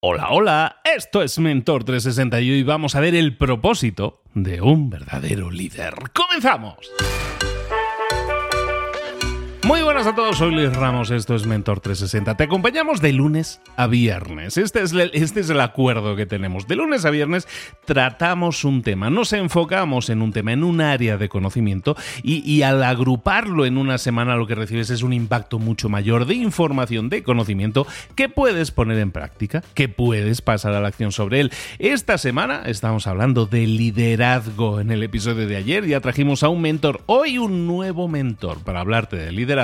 [0.00, 4.90] Hola, hola, esto es Mentor 360 y hoy vamos a ver el propósito de un
[4.90, 5.92] verdadero líder.
[6.14, 6.76] ¡Comenzamos!
[9.68, 12.38] Muy buenas a todos, soy Luis Ramos, esto es Mentor 360.
[12.38, 14.56] Te acompañamos de lunes a viernes.
[14.56, 16.66] Este es, el, este es el acuerdo que tenemos.
[16.66, 17.46] De lunes a viernes
[17.84, 22.62] tratamos un tema, nos enfocamos en un tema, en un área de conocimiento y, y
[22.62, 27.10] al agruparlo en una semana lo que recibes es un impacto mucho mayor de información,
[27.10, 31.52] de conocimiento que puedes poner en práctica, que puedes pasar a la acción sobre él.
[31.78, 34.80] Esta semana estamos hablando de liderazgo.
[34.80, 38.80] En el episodio de ayer ya trajimos a un mentor, hoy un nuevo mentor para
[38.80, 39.57] hablarte de liderazgo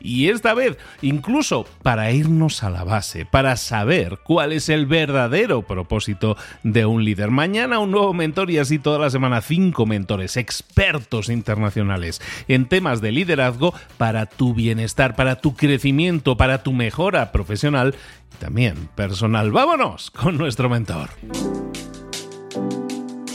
[0.00, 5.62] y esta vez incluso para irnos a la base, para saber cuál es el verdadero
[5.62, 7.30] propósito de un líder.
[7.30, 13.00] Mañana un nuevo mentor y así toda la semana cinco mentores expertos internacionales en temas
[13.00, 17.94] de liderazgo para tu bienestar, para tu crecimiento, para tu mejora profesional
[18.34, 19.50] y también personal.
[19.50, 21.10] Vámonos con nuestro mentor.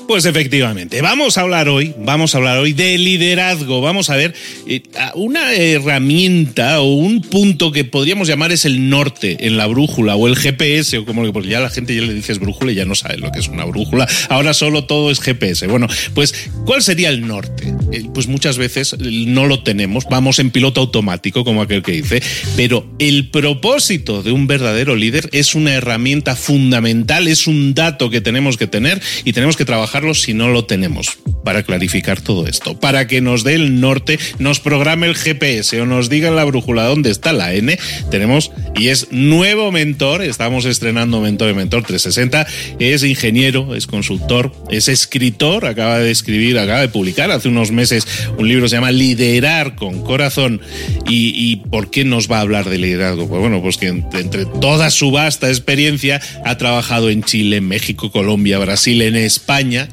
[0.08, 3.82] Pues efectivamente, vamos a hablar hoy, vamos a hablar hoy de liderazgo.
[3.82, 4.35] Vamos a ver
[4.68, 4.84] eh,
[5.16, 10.27] una herramienta o un punto que podríamos llamar es el norte en la brújula o
[10.27, 12.85] el GPS o como que porque ya la gente ya le dices brújula y ya
[12.85, 14.07] no sabe lo que es una brújula.
[14.29, 15.66] Ahora solo todo es GPS.
[15.66, 17.74] Bueno, pues ¿cuál sería el norte?
[17.91, 22.22] Eh, pues muchas veces no lo tenemos, vamos en piloto automático como aquel que dice,
[22.55, 28.22] pero el propósito de un verdadero líder es una herramienta fundamental, es un dato que
[28.22, 32.77] tenemos que tener y tenemos que trabajar si no lo tenemos para clarificar todo esto,
[32.77, 36.43] para que nos dé el norte, nos programe el GPS o nos diga en la
[36.43, 37.77] brújula dónde está la N.
[38.12, 42.46] Tenemos, y es nuevo mentor, estamos estrenando Mentor de Mentor 360,
[42.79, 48.05] es ingeniero, es consultor, es escritor, acaba de escribir, acaba de publicar hace unos meses
[48.38, 50.60] un libro que se llama Liderar con Corazón.
[51.07, 53.27] ¿Y, por qué nos va a hablar de liderazgo?
[53.29, 58.57] Pues bueno, pues que entre toda su vasta experiencia ha trabajado en Chile, México, Colombia,
[58.60, 59.85] Brasil, en España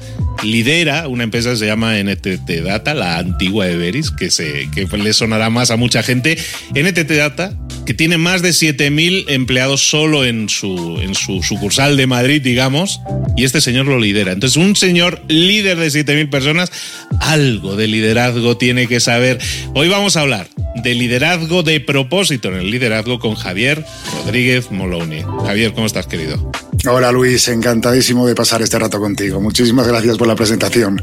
[0.43, 5.13] lidera una empresa que se llama NTT Data, la antigua Everis, que, se, que le
[5.13, 6.37] sonará más a mucha gente.
[6.73, 7.53] NTT Data,
[7.85, 13.01] que tiene más de 7.000 empleados solo en su, en su sucursal de Madrid, digamos,
[13.35, 14.31] y este señor lo lidera.
[14.31, 16.71] Entonces, un señor líder de 7.000 personas,
[17.19, 19.39] algo de liderazgo tiene que saber.
[19.73, 23.85] Hoy vamos a hablar de liderazgo de propósito en el liderazgo con Javier
[24.25, 25.21] Rodríguez Moloni.
[25.45, 26.51] Javier, ¿cómo estás, querido?
[26.85, 29.39] Hola Luis, encantadísimo de pasar este rato contigo.
[29.39, 31.01] Muchísimas gracias por la presentación.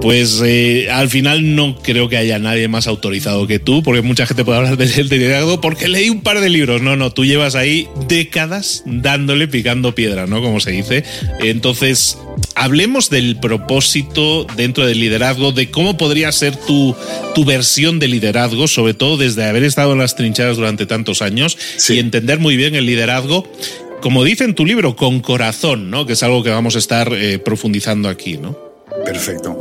[0.00, 4.24] Pues eh, al final no creo que haya nadie más autorizado que tú, porque mucha
[4.24, 6.80] gente puede hablar del liderazgo, porque leí un par de libros.
[6.80, 10.40] No, no, tú llevas ahí décadas dándole, picando piedra, ¿no?
[10.40, 11.02] Como se dice.
[11.40, 12.16] Entonces,
[12.54, 16.94] hablemos del propósito dentro del liderazgo, de cómo podría ser tu,
[17.34, 21.58] tu versión de liderazgo, sobre todo desde haber estado en las trincheras durante tantos años
[21.88, 23.50] y entender muy bien el liderazgo
[24.00, 26.06] como dice en tu libro, con corazón, ¿no?
[26.06, 28.68] Que es algo que vamos a estar eh, profundizando aquí, ¿no?
[29.04, 29.60] Perfecto.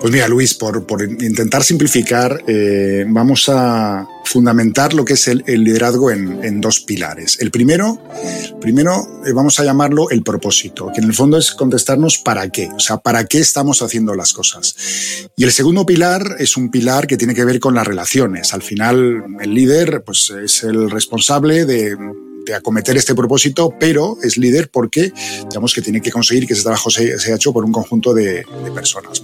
[0.00, 6.10] Pues mira, Luis, por, intentar simplificar, eh, vamos a fundamentar lo que es el, liderazgo
[6.10, 7.38] en, dos pilares.
[7.40, 7.98] El primero,
[8.60, 12.68] primero eh, vamos a llamarlo el propósito, que en el fondo es contestarnos para qué,
[12.74, 14.74] o sea, para qué estamos haciendo las cosas.
[15.36, 18.52] Y el segundo pilar es un pilar que tiene que ver con las relaciones.
[18.52, 21.96] Al final, el líder pues, es el responsable de
[22.46, 25.12] de acometer este propósito, pero es líder porque
[25.48, 28.44] digamos que tiene que conseguir que ese trabajo se, sea hecho por un conjunto de,
[28.74, 29.22] personas.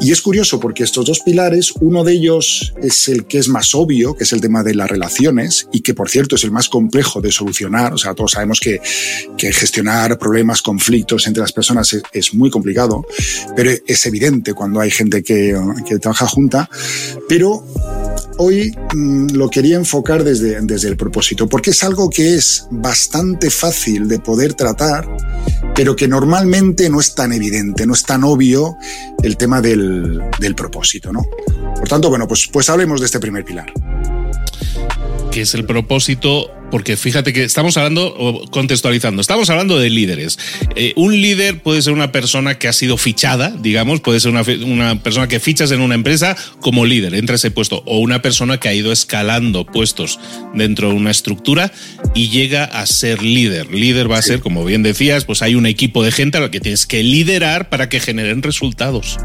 [0.00, 3.74] Y es curioso porque estos dos pilares, uno de ellos es el que es más
[3.74, 6.68] obvio, que es el tema de las relaciones, y que por cierto es el más
[6.68, 7.92] complejo de solucionar.
[7.94, 8.80] O sea, todos sabemos que,
[9.36, 13.06] que gestionar problemas, conflictos entre las personas es, muy complicado,
[13.56, 16.68] pero es evidente cuando hay gente que, que trabaja junta.
[17.28, 17.64] Pero
[18.38, 23.50] hoy mm, lo quería enfocar desde, desde el propósito, porque es algo que es bastante
[23.50, 25.06] fácil de poder tratar,
[25.74, 28.76] pero que normalmente no es tan evidente, no es tan obvio
[29.22, 31.22] el tema del, del propósito, ¿no?
[31.78, 33.72] Por tanto, bueno, pues, pues hablemos de este primer pilar.
[35.30, 40.38] ¿Qué es el propósito porque fíjate que estamos hablando, o contextualizando, estamos hablando de líderes.
[40.76, 44.42] Eh, un líder puede ser una persona que ha sido fichada, digamos, puede ser una,
[44.64, 48.58] una, persona que fichas en una empresa como líder, entra ese puesto, o una persona
[48.58, 50.18] que ha ido escalando puestos
[50.54, 51.72] dentro de una estructura
[52.14, 53.72] y llega a ser líder.
[53.72, 56.50] Líder va a ser, como bien decías, pues hay un equipo de gente a la
[56.50, 59.18] que tienes que liderar para que generen resultados.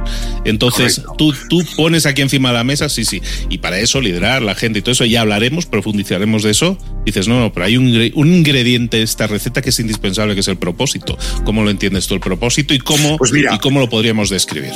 [0.46, 4.42] Entonces, tú, tú pones aquí encima de la mesa, sí, sí, y para eso liderar
[4.42, 6.78] la gente y todo eso, ya hablaremos, profundizaremos de eso.
[7.06, 7.88] Dices, no, no, pero hay un,
[8.28, 11.18] ingrediente de esta receta que es indispensable, que es el propósito.
[11.44, 14.72] ¿Cómo lo entiendes tú el propósito y cómo, pues y cómo lo podríamos describir?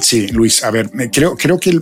[0.00, 1.80] Sí, Luis, a ver, creo, creo que,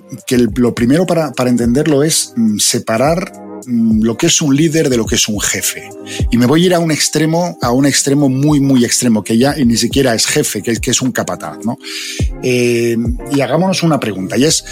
[0.56, 3.32] lo primero para, entenderlo es mm, separar
[3.66, 5.88] mm, lo que es un líder de lo que es un jefe.
[6.30, 9.36] Y me voy a ir a un extremo, a un extremo muy, muy extremo, que
[9.36, 11.78] ya ni siquiera es jefe, que, que es un capataz, ¿no?
[12.42, 12.96] Eh,
[13.34, 14.64] y hagámonos una pregunta, y es,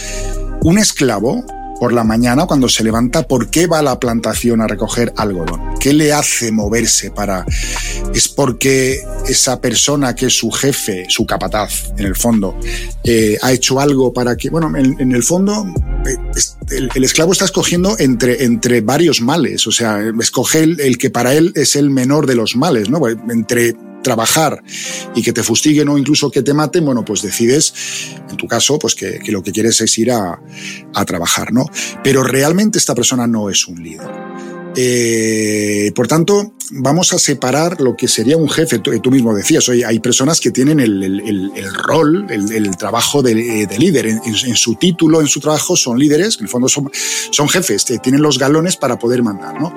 [0.62, 1.44] ¿un esclavo
[1.78, 5.60] por la mañana cuando se levanta, ¿por qué va a la plantación a recoger algodón?
[5.80, 7.44] ¿Qué le hace moverse para...?
[8.14, 12.58] Es porque esa persona que es su jefe, su capataz, en el fondo,
[13.02, 14.50] eh, ha hecho algo para que...
[14.50, 15.66] Bueno, en, el fondo,
[16.06, 16.16] eh,
[16.94, 21.34] el, esclavo está escogiendo entre, entre varios males, o sea, escoge el, el que para
[21.34, 23.00] él es el menor de los males, ¿no?
[23.08, 24.62] Entre trabajar
[25.16, 27.74] y que te fustiguen o incluso que te maten, bueno, pues decides,
[28.30, 30.40] en tu caso, pues que, lo que quieres es ir a,
[31.04, 31.66] trabajar, ¿no?
[32.04, 34.53] Pero realmente esta persona no es un líder.
[34.76, 38.78] Eh, por tanto, vamos a separar lo que sería un jefe.
[38.78, 43.34] Tú, mismo decías, oye, hay personas que tienen el, rol, el, trabajo de,
[43.78, 44.06] líder.
[44.06, 46.90] En, su título, en su trabajo, son líderes, en el fondo son,
[47.30, 49.60] son jefes, tienen los galones para poder mandar.
[49.60, 49.72] ¿no?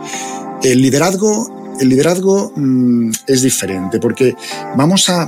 [0.64, 4.36] El liderazgo el liderazgo mm, es diferente porque
[4.76, 5.26] vamos a,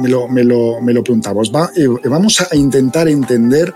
[0.00, 3.74] me lo, me lo, me lo preguntamos, eh, vamos a intentar entender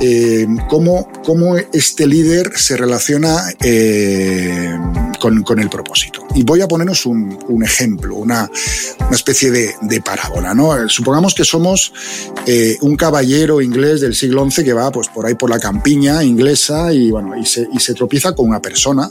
[0.00, 4.76] eh, cómo, cómo, este líder se relaciona eh,
[5.20, 6.26] con, con, el propósito.
[6.34, 8.50] Y voy a ponernos un, un ejemplo, una,
[9.00, 10.52] una especie de, de, parábola.
[10.52, 10.88] ¿no?
[10.88, 11.92] Supongamos que somos
[12.80, 16.92] un caballero inglés del siglo XI que va pues, por ahí por la campiña inglesa
[16.92, 19.08] y, bueno, y, se, tropieza con una persona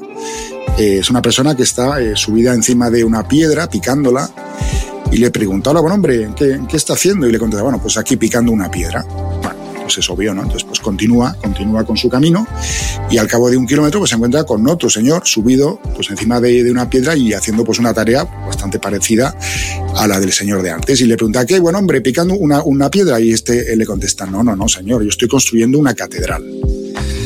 [0.78, 4.30] eh, es una persona que está eh, subida encima de una piedra, picándola,
[5.14, 7.28] y le pregunta, hola, buen hombre, ¿qué, ¿qué, está haciendo?
[7.28, 9.04] Y le contesta, bueno, pues aquí picando una piedra.
[9.04, 10.42] Bueno, pues es obvio, ¿no?
[10.42, 12.48] Entonces, pues continúa, continúa con su camino,
[13.12, 16.42] y al cabo de un kilómetro, pues se encuentra con otro señor subido, pues encima
[16.42, 19.38] de, de una piedra y haciendo pues una tarea bastante parecida
[19.96, 21.00] a la del señor de antes.
[21.02, 23.20] Y le pregunta, ¿qué, buen hombre, picando una, una piedra?
[23.20, 26.44] Y este le contesta, no, no, no, señor, yo estoy construyendo una catedral.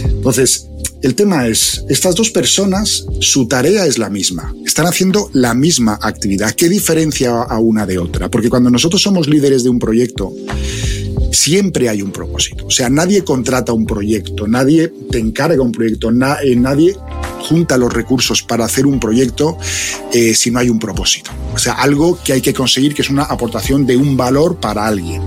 [0.04, 0.68] Entonces,
[1.02, 6.00] el tema es, estas dos personas, su tarea es la misma, están haciendo la misma
[6.02, 6.54] actividad.
[6.54, 8.30] ¿Qué diferencia a una de otra?
[8.30, 10.34] Porque cuando nosotros somos líderes de un proyecto,
[11.32, 12.66] siempre hay un propósito.
[12.66, 16.96] O sea, nadie contrata un proyecto, nadie te encarga un proyecto, eh, nadie
[17.48, 19.58] junta los recursos para hacer un proyecto
[20.12, 21.32] eh, si no hay un propósito.
[21.54, 24.86] O sea, algo que hay que conseguir que es una aportación de un valor para
[24.88, 25.22] alguien.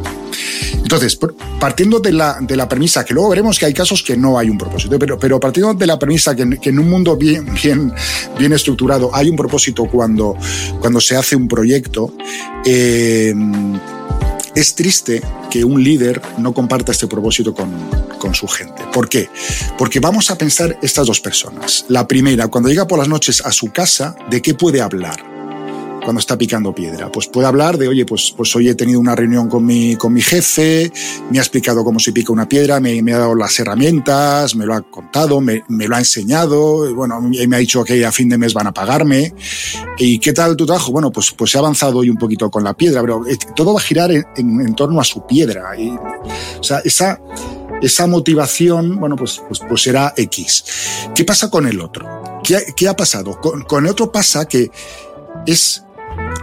[0.74, 1.18] Entonces,
[1.58, 4.50] partiendo de la, de la premisa, que luego veremos que hay casos que no hay
[4.50, 7.92] un propósito, pero, pero partiendo de la premisa que, en un mundo bien, bien,
[8.38, 10.36] bien estructurado hay un propósito cuando,
[10.80, 12.12] cuando se hace un proyecto,
[12.64, 13.34] eh,
[14.54, 17.70] es triste que un líder no comparta este propósito con,
[18.18, 18.82] con, su gente.
[18.92, 19.28] ¿Por qué?
[19.78, 21.84] Porque vamos a pensar estas dos personas.
[21.88, 25.39] La primera, cuando llega por las noches a su casa, ¿de qué puede hablar?
[26.04, 27.10] Cuando está picando piedra.
[27.10, 30.12] Pues puede hablar de, oye, pues, pues hoy he tenido una reunión con mi, con
[30.12, 30.92] mi jefe,
[31.30, 34.66] me ha explicado cómo se pica una piedra, me, me ha dado las herramientas, me
[34.66, 38.28] lo ha contado, me, me, lo ha enseñado, bueno, me ha dicho que a fin
[38.28, 39.34] de mes van a pagarme.
[39.98, 40.92] ¿Y qué tal tu trabajo?
[40.92, 43.80] Bueno, pues, pues he avanzado hoy un poquito con la piedra, pero eh, todo va
[43.80, 45.78] a girar en, en, torno a su piedra.
[45.78, 47.20] Y, o sea, esa,
[47.82, 50.64] esa motivación, bueno, pues, pues, pues será X.
[51.14, 52.40] ¿Qué pasa con el otro?
[52.42, 53.38] ¿Qué, qué ha pasado?
[53.40, 54.70] Con, con el otro pasa que
[55.46, 55.84] es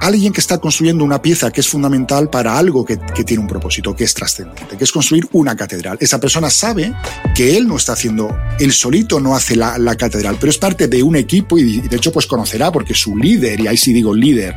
[0.01, 3.95] alguien que está construyendo una pieza que es fundamental para algo que, tiene un propósito,
[3.95, 5.97] que es trascendente, que es construir una catedral.
[5.99, 6.93] Esa persona sabe
[7.35, 11.01] que él no está haciendo, él solito no hace la, catedral, pero es parte de
[11.01, 14.53] un equipo y de hecho pues conocerá porque su líder, y ahí sí digo líder,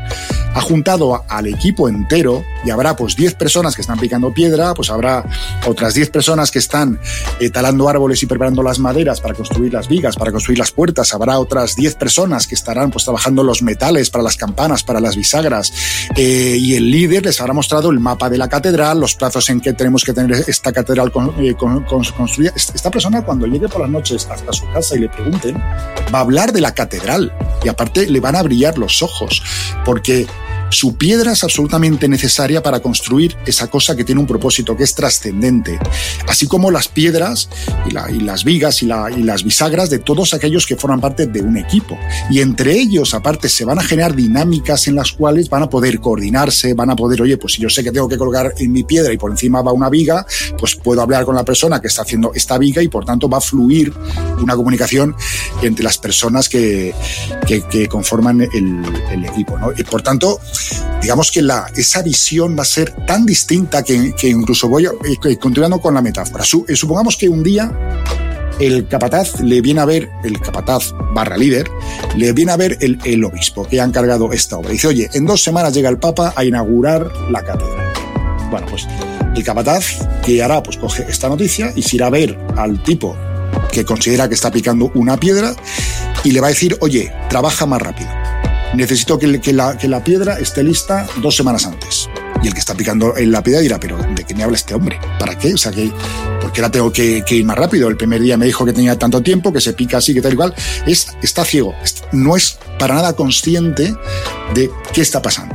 [0.54, 4.90] ha juntado al equipo entero y habrá pues 10 personas que están picando piedra, pues
[4.90, 5.24] habrá
[5.66, 7.00] otras 10 personas que están
[7.38, 11.14] eh, talando árboles y preparando las maderas para construir las vigas, para construir las puertas,
[11.14, 15.16] habrá otras 10 personas que estarán pues trabajando los metales para las campanas, para las
[15.30, 15.72] bisagras
[16.16, 19.60] eh, y el líder les habrá mostrado el mapa de la catedral, los plazos en
[19.60, 22.52] que tenemos que tener esta catedral eh, construida.
[22.56, 25.56] Esta persona cuando llegue por las noches hasta su casa y le pregunten,
[26.12, 27.32] va a hablar de la catedral
[27.62, 29.42] y aparte le van a brillar los ojos
[29.84, 30.26] porque
[30.70, 34.94] su piedra es absolutamente necesaria para construir esa cosa que tiene un propósito, que es
[34.94, 35.78] trascendente,
[36.28, 37.48] así como las piedras
[37.88, 41.98] y, las vigas y, las bisagras de todos aquellos que forman parte de un equipo.
[42.30, 46.00] Y entre ellos, aparte, se van a generar dinámicas en las cuales van a poder
[46.00, 48.84] coordinarse, van a poder, oye, pues si yo sé que tengo que colgar en mi
[48.84, 50.24] piedra y por encima va una viga,
[50.58, 53.38] pues puedo hablar con la persona que está haciendo esta viga y por tanto va
[53.38, 53.92] a fluir
[54.40, 55.14] una comunicación
[55.62, 56.94] entre las personas que,
[57.88, 59.58] conforman el, equipo.
[59.76, 60.40] Y por tanto,
[61.02, 65.36] digamos que la, esa visión va a ser tan distinta que, incluso voy a, eh,
[65.36, 66.44] continuando con la metáfora.
[66.44, 67.72] Eh, supongamos que un día
[68.58, 71.70] el capataz le viene a ver, el capataz barra líder,
[72.16, 74.70] le viene a ver el, el obispo que ha encargado esta obra.
[74.70, 77.92] Dice, oye, en dos semanas llega el Papa a inaugurar la catedral.
[78.50, 78.86] Bueno, pues
[79.34, 80.62] el capataz, ¿qué hará?
[80.62, 83.16] Pues coge esta noticia y se irá a ver al tipo
[83.72, 85.54] que considera que está picando una piedra
[86.24, 88.10] y le va a decir, oye, trabaja más rápido.
[88.74, 92.08] Necesito que, que, la, que la piedra esté lista dos semanas antes.
[92.42, 94.74] Y el que está picando en la piedra dirá, pero ¿de qué me habla este
[94.74, 94.98] hombre?
[95.18, 95.52] ¿Para qué?
[95.52, 95.92] O sea, que,
[96.40, 97.88] ¿por qué la tengo que, ir más rápido?
[97.88, 100.32] El primer día me dijo que tenía tanto tiempo, que se pica así, que tal
[100.32, 100.54] igual.
[100.86, 101.74] Es, está ciego,
[102.12, 103.94] no es para nada consciente
[104.54, 105.54] de qué está pasando.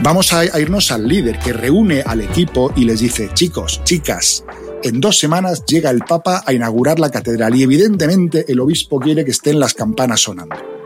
[0.00, 4.44] Vamos a, a irnos al líder que reúne al equipo y les dice, chicos, chicas,
[4.84, 9.24] en dos semanas llega el Papa a inaugurar la catedral y evidentemente el obispo quiere
[9.24, 10.79] que estén las campanas sonando.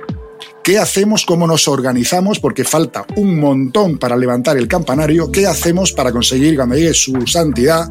[0.65, 1.27] ¿Qué hacemos?
[1.27, 2.41] ¿Cómo nos organizamos?
[2.41, 5.31] Porque falta un montón para levantar el campanario.
[5.31, 7.91] ¿Qué hacemos para conseguir cuando llegue su santidad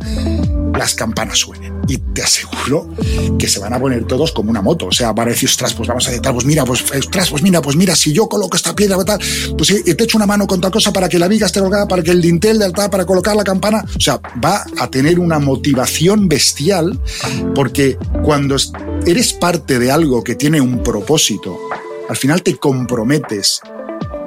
[0.76, 1.72] las campanas suenen?
[1.88, 2.90] Y te aseguro
[3.38, 4.88] que se van a poner todos como una moto.
[4.88, 7.44] O sea, van a decir, ostras, pues vamos a decir, pues mira, pues, ostras, pues
[7.44, 9.20] mira, pues mira, si yo coloco esta piedra, tal,
[9.56, 12.02] pues te echo una mano con tal cosa para que la viga esté colocada, para
[12.02, 13.86] que el dintel del altar, para colocar la campana.
[13.96, 17.00] O sea, va a tener una motivación bestial
[17.54, 18.56] porque cuando
[19.06, 21.56] eres parte de algo que tiene un propósito,
[22.10, 23.62] al final te comprometes.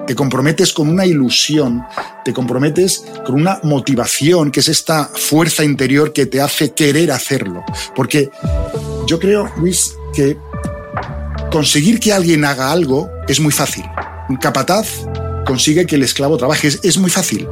[0.06, 1.82] Te comprometes con una ilusión,
[2.24, 7.64] te comprometes con una motivación, que es esta fuerza interior que te hace querer hacerlo.
[7.94, 8.30] Porque
[9.06, 10.36] yo creo, Luis, que
[11.50, 13.84] conseguir que alguien haga algo es muy fácil.
[14.28, 14.86] Un capataz
[15.44, 17.48] consigue que el esclavo trabaje, es, muy fácil.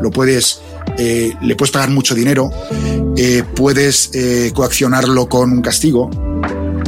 [0.00, 0.60] Lo puedes,
[0.98, 2.50] eh, le puedes pagar mucho dinero,
[3.16, 6.10] eh, puedes eh, coaccionarlo con un castigo,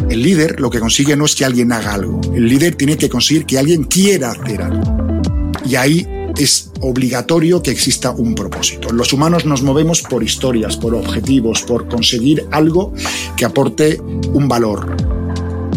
[0.08, 2.20] el líder lo que consigue no es que alguien haga algo.
[2.34, 5.20] El líder tiene que conseguir que alguien quiera hacer algo.
[5.66, 6.06] Y ahí
[6.38, 8.92] es obligatorio que exista un propósito.
[8.92, 12.92] Los humanos nos movemos por historias, por objetivos, por conseguir algo
[13.36, 14.96] que aporte un valor.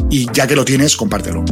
[0.09, 1.43] Y ya que lo tienes, compártelo.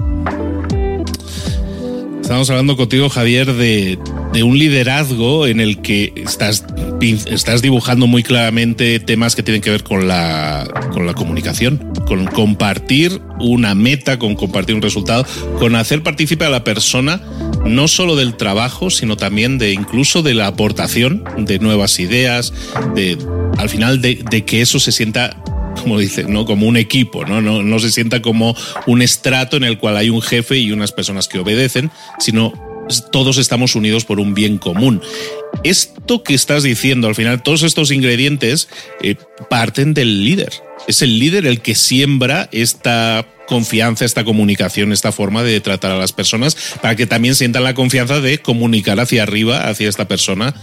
[2.25, 4.00] Estamos hablando contigo, Javier, de,
[4.44, 6.65] un liderazgo en el que estás,
[7.00, 12.25] estás dibujando muy claramente temas que tienen que ver con la, con la comunicación, con
[12.25, 15.25] compartir una meta, con compartir un resultado,
[15.59, 17.21] con hacer partícipe a la persona
[17.65, 22.53] no solo del trabajo, sino también de incluso de la aportación de nuevas ideas,
[22.93, 23.17] de
[23.57, 25.41] al final de, de que eso se sienta
[25.81, 26.45] como dice, ¿no?
[26.45, 27.41] Como un equipo, ¿no?
[27.41, 27.62] ¿no?
[27.62, 28.55] No se sienta como
[28.88, 32.53] un estrato en el cual hay un jefe y unas personas que obedecen, sino
[33.12, 35.01] todos estamos unidos por un bien común.
[35.63, 38.67] Esto que estás diciendo, al final, todos estos ingredientes
[39.01, 39.15] eh,
[39.50, 40.53] parten del líder.
[40.87, 45.97] Es el líder el que siembra esta confianza, esta comunicación, esta forma de tratar a
[45.97, 50.53] las personas, para que también sientan la confianza de comunicar hacia arriba, hacia esta persona,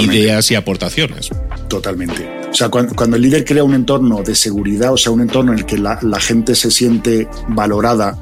[0.00, 1.30] ideas y aportaciones.
[1.68, 2.42] Totalmente.
[2.52, 5.60] O sea, cuando, el líder crea un entorno de seguridad, o sea, un entorno en
[5.60, 8.18] el que la, gente se siente valorada,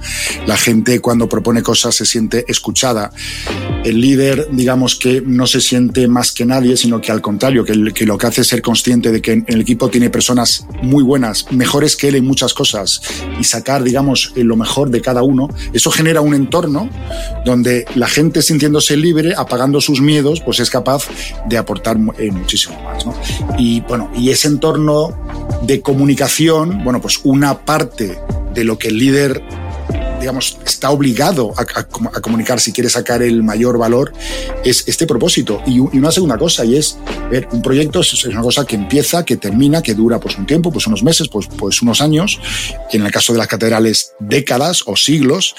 [0.47, 3.11] la gente cuando propone cosas se siente escuchada,
[3.85, 7.75] el líder, digamos que no se siente más que nadie, sino que al contrario, que,
[7.75, 11.51] lo que hace es ser consciente de que en el equipo tiene personas muy buenas,
[11.51, 13.03] mejores que él en muchas cosas,
[13.41, 16.89] y sacar, digamos, lo mejor de cada uno, eso genera un entorno
[17.45, 21.09] donde la gente sintiéndose libre, apagando sus miedos, pues es capaz
[21.49, 23.05] de aportar eh, muchísimo más.
[23.59, 25.17] Y bueno, y ese entorno
[25.63, 28.19] de comunicación, bueno, pues una parte
[28.55, 29.43] de lo que el líder
[30.21, 31.65] digamos, está obligado a,
[32.21, 34.13] comunicar si quiere sacar el mayor valor,
[34.65, 35.63] es este propósito.
[35.67, 36.99] Y, una segunda cosa, y es,
[37.31, 40.71] ver, un proyecto es, una cosa que empieza, que termina, que dura pues un tiempo,
[40.71, 42.41] pues unos meses, pues, pues unos años,
[42.93, 45.55] en el caso de las catedrales, décadas o siglos.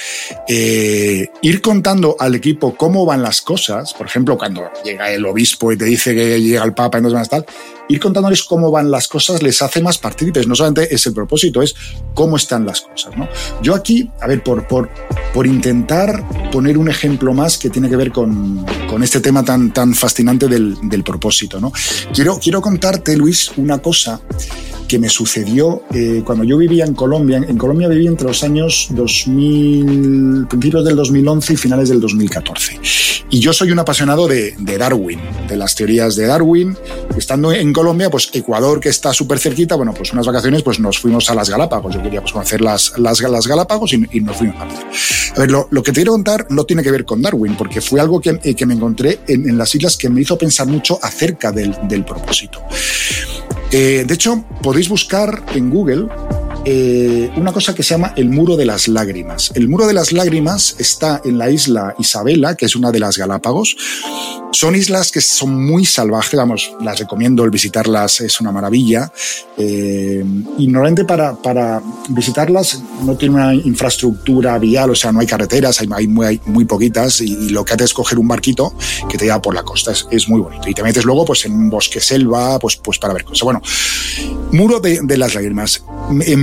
[0.48, 5.72] Eh, ir contando al equipo cómo van las cosas, por ejemplo, cuando llega el obispo
[5.72, 7.46] y te dice que llega el papa y no van a estar,
[7.92, 10.48] ir contándoles cómo van las cosas les hace más partícipes.
[10.48, 11.76] No solamente es el propósito, es
[12.14, 13.16] cómo están las cosas.
[13.18, 13.28] ¿no?
[13.62, 14.90] Yo aquí, a ver, por, por,
[15.34, 19.74] por intentar poner un ejemplo más que tiene que ver con, con este tema tan,
[19.74, 21.60] tan fascinante del, del propósito.
[21.60, 21.72] ¿no?
[22.14, 24.22] Quiero, quiero contarte, Luis, una cosa
[24.92, 27.38] que me sucedió eh, cuando yo vivía en Colombia.
[27.38, 32.78] En Colombia viví entre los años 2000, principios del 2011 y finales del 2014.
[33.30, 36.76] Y yo soy un apasionado de, de Darwin, de las teorías de Darwin.
[37.16, 41.00] Estando en Colombia, pues Ecuador, que está súper cerquita, bueno, pues unas vacaciones, pues nos
[41.00, 41.96] fuimos a las Galápagos.
[41.96, 45.52] Yo quería pues, conocer las, las, las Galápagos y, y, nos fuimos a A ver,
[45.52, 48.20] lo, lo, que te quiero contar no tiene que ver con Darwin, porque fue algo
[48.20, 51.74] que, que me encontré en, en, las islas que me hizo pensar mucho acerca del,
[51.88, 52.62] del propósito.
[53.74, 56.10] Eh, de hecho, podéis buscar en Google
[56.66, 59.52] eh, una cosa que se llama el Muro de las Lágrimas.
[59.56, 63.18] El Muro de las Lágrimas está en la isla Isabela, que es una de las
[63.18, 63.76] Galápagos.
[64.52, 69.12] Son islas que son muy salvajes, vamos, las recomiendo, el visitarlas es una maravilla.
[69.58, 70.24] Eh,
[70.58, 75.80] y normalmente para, para, visitarlas no tiene una infraestructura vial, o sea, no hay carreteras,
[75.80, 78.74] hay, muy, muy, poquitas y, lo que hace es coger un barquito
[79.10, 79.92] que te lleva por la costa.
[79.92, 80.68] Es, es, muy bonito.
[80.68, 83.44] Y te metes luego pues, en un bosque selva, pues, pues para ver cosas.
[83.44, 83.62] Bueno,
[84.52, 85.82] Muro de, de las Lágrimas.
[86.26, 86.36] eh,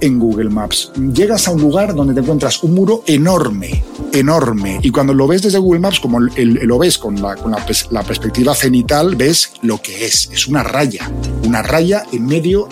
[0.00, 0.92] en Google Maps.
[1.12, 3.82] Llegas a un lugar donde te encuentras un muro enorme,
[4.12, 8.02] enorme, y cuando lo ves desde Google Maps, como lo ves con, la, con la
[8.04, 10.30] perspectiva cenital, ves lo que es.
[10.32, 11.10] Es una raya,
[11.44, 12.68] una raya en medio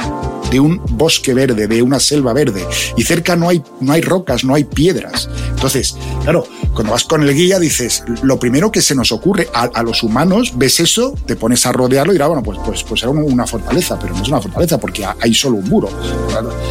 [0.53, 2.65] de un bosque verde, de una selva verde,
[2.97, 5.29] y cerca no hay, no hay rocas, no hay piedras.
[5.51, 9.83] Entonces, claro, cuando vas con el guía dices, lo primero que se nos ocurre a,
[9.83, 13.11] los humanos, ves eso, te pones a rodearlo y dirás, bueno, pues, pues, pues era
[13.11, 15.89] una fortaleza, pero no es una fortaleza porque hay solo un muro.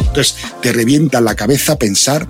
[0.00, 2.26] Entonces, te revienta la cabeza pensar,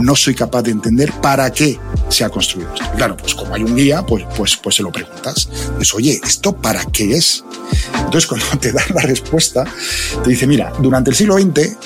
[0.00, 1.78] no soy capaz de entender para qué
[2.08, 2.86] se ha construido esto.
[2.96, 5.48] Claro, pues como hay un guía, pues, pues, pues se lo preguntas.
[5.76, 7.44] Pues, oye, ¿esto para qué es?
[7.98, 9.64] Entonces, cuando te dan la respuesta,
[10.22, 11.76] te dice, mira, durante el siglo XX,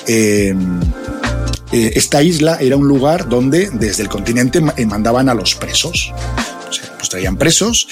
[1.71, 6.13] esta isla era un lugar donde desde el continente mandaban a los presos
[7.11, 7.87] traían presos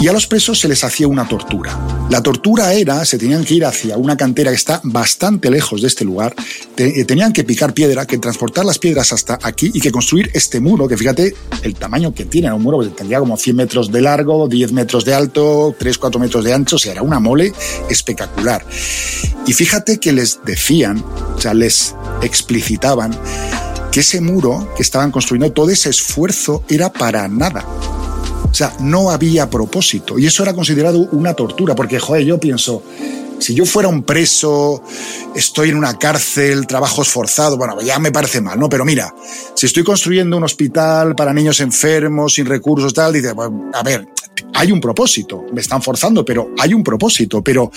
[0.00, 1.78] y a los presos se les hacía una tortura.
[2.10, 5.88] La tortura era, se tenían que ir hacia una cantera que está bastante lejos de
[5.88, 6.34] este lugar,
[6.76, 10.60] eh, tenían que picar piedra, que transportar las piedras hasta aquí y que construir este
[10.60, 14.00] muro, que fíjate el tamaño que tiene, un muro que tendría como 100 metros de
[14.00, 17.52] largo, 10 metros de alto, 3, 4 metros de ancho, o sea, era una mole
[17.90, 18.64] espectacular.
[19.46, 21.04] Y fíjate que les decían,
[21.36, 23.16] o sea, les explicitaban
[23.94, 27.64] que ese muro que estaban construyendo, todo ese esfuerzo era para nada.
[28.50, 30.18] O sea, no había propósito.
[30.18, 32.82] Y eso era considerado una tortura, porque, joder, yo pienso,
[33.38, 34.82] si yo fuera un preso,
[35.34, 38.68] estoy en una cárcel, trabajo esforzado, bueno, ya me parece mal, ¿no?
[38.68, 39.14] Pero mira,
[39.54, 43.32] si estoy construyendo un hospital para niños enfermos, sin recursos, tal, dice,
[43.72, 44.08] a ver,
[44.54, 47.70] hay un propósito, me están forzando, pero hay un propósito, pero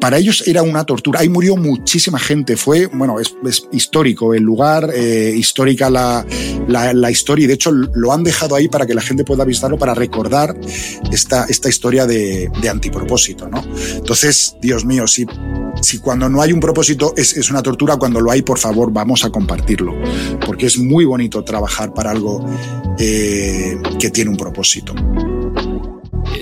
[0.00, 1.20] para ellos era una tortura.
[1.20, 2.56] Ahí murió muchísima gente.
[2.56, 3.34] Fue, bueno, es,
[3.72, 6.24] histórico el lugar, eh, histórica la,
[6.68, 9.78] la, historia, y de hecho lo han dejado ahí para que la gente pueda visitarlo,
[9.78, 10.56] para recordar
[11.10, 13.64] esta, esta historia de, de antipropósito, ¿no?
[13.94, 15.26] Entonces, Dios mío, si,
[15.82, 18.92] si cuando no hay un propósito es, es una tortura, cuando lo hay, por favor,
[18.92, 19.92] vamos a compartirlo,
[20.44, 22.44] porque es muy bonito trabajar para algo
[22.98, 24.94] eh, que tiene un propósito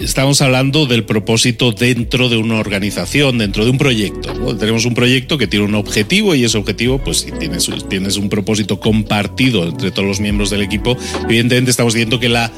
[0.04, 4.56] estamos hablando del propósito dentro de una organización, dentro de un proyecto.
[4.56, 8.78] Tenemos un proyecto que tiene un objetivo y ese objetivo, pues si tienes, un propósito
[8.78, 12.52] compartido entre todos los miembros del equipo, evidentemente estamos diciendo que la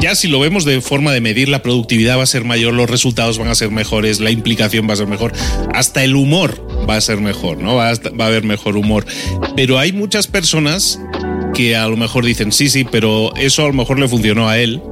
[0.00, 2.90] ya si lo vemos de forma de medir, la productividad va a ser mayor, los
[2.90, 5.32] resultados van a ser mejores, la implicación va a ser mejor,
[5.74, 7.76] hasta el humor va a ser mejor, ¿no?
[7.76, 9.06] Va a, va a haber mejor humor.
[9.54, 10.98] Pero hay muchas personas
[11.54, 14.58] que a lo mejor dicen, sí, sí, pero eso a lo mejor le funcionó a
[14.58, 14.82] él,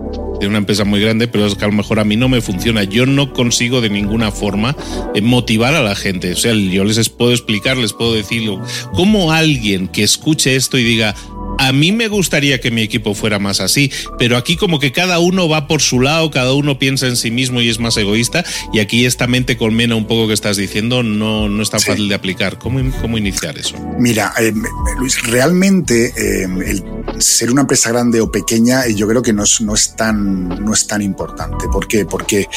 [0.40, 2.40] de una empresa muy grande, pero es que a lo mejor a mí no me
[2.40, 2.82] funciona.
[2.84, 4.74] Yo no consigo de ninguna forma
[5.14, 6.32] eh, motivar a la gente.
[6.32, 8.50] O sea, yo les puedo explicar, les puedo decir
[8.94, 11.14] cómo alguien que escuche esto y diga,
[11.60, 15.18] a mí me gustaría que mi equipo fuera más así, pero aquí como que cada
[15.18, 18.44] uno va por su lado, cada uno piensa en sí mismo y es más egoísta,
[18.72, 22.08] y aquí esta mente colmena un poco que estás diciendo no, no es tan fácil
[22.08, 22.58] de aplicar.
[22.58, 23.76] ¿Cómo, ¿Cómo, iniciar eso?
[23.98, 24.54] Mira, eh,
[24.98, 26.82] Luis, realmente eh, el
[27.20, 30.72] ser una empresa grande o pequeña yo creo que no es, no es, tan, no
[30.72, 31.66] es tan importante.
[31.70, 32.06] ¿Por qué?
[32.06, 32.48] Porque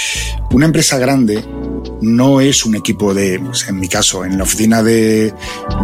[0.51, 1.43] una empresa grande
[2.01, 5.33] no es un equipo de, pues, en mi caso, en la oficina de,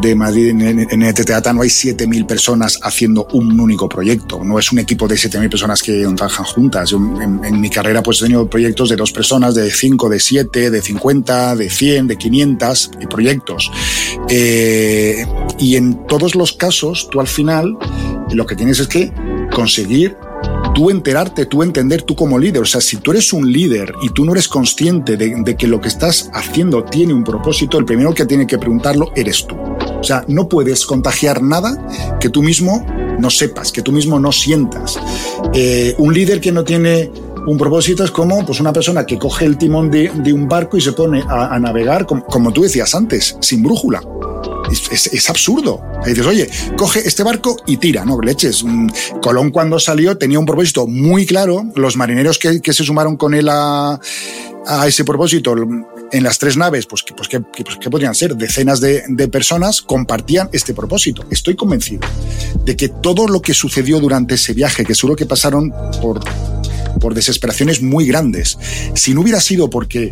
[0.01, 4.43] de Madrid, en, en NTTATA, no hay 7.000 personas haciendo un único proyecto.
[4.43, 6.91] No es un equipo de 7.000 personas que trabajan juntas.
[6.91, 10.81] en, mi carrera pues he tenido proyectos de dos personas, de 5, de 7, de
[10.81, 13.71] 50, de 100, de 500 proyectos.
[14.29, 15.25] Eh,
[15.57, 17.77] y en todos los casos, tú al final
[18.31, 19.12] lo que tienes es que
[19.51, 20.15] conseguir
[20.79, 22.61] tú enterarte, tú entender tú como líder.
[22.61, 25.81] O sea, si tú eres un líder y tú no eres consciente de, que lo
[25.81, 29.57] que estás haciendo tiene un propósito, el primero que tiene que preguntarlo eres tú.
[29.57, 31.85] O sea, no puedes contagiar nada
[32.21, 32.85] que tú mismo
[33.19, 34.97] no sepas, que tú mismo no sientas.
[35.53, 37.11] Eh, un líder que no tiene
[37.45, 40.81] un propósito es como pues, una persona que coge el timón de, un barco y
[40.81, 44.01] se pone a, navegar, como, tú decías antes, sin brújula.
[44.71, 45.82] Es, absurdo.
[46.05, 48.19] dices, oye, coge este barco y tira, ¿no?
[48.21, 48.63] Leches.
[49.21, 51.65] Colón cuando salió tenía un propósito muy claro.
[51.75, 53.99] Los marineros que, se sumaron con él a,
[54.86, 55.55] ese propósito
[56.12, 59.82] en las tres naves, pues, pues, que, pues que, podrían ser decenas de, de, personas,
[59.82, 61.23] compartían este propósito.
[61.32, 62.01] Estoy convencido
[62.65, 66.19] de que todo lo que sucedió durante ese viaje, que seguro que pasaron por
[66.99, 68.57] por desesperaciones muy grandes.
[68.93, 70.11] Si no hubiera sido porque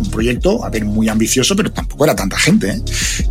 [0.00, 2.82] un proyecto, a ver, muy ambicioso, pero tampoco era tanta gente, ¿eh?